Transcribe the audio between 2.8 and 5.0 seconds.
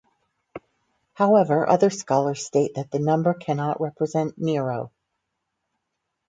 the number cannot represent Nero.